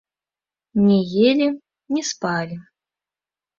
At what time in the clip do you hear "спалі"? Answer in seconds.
2.11-2.61